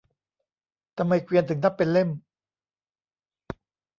[0.97, 2.09] ทำไมเกวียนถึงนับเป็นเล่ม